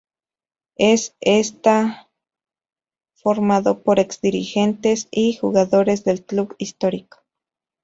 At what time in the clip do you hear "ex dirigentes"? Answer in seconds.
3.99-5.07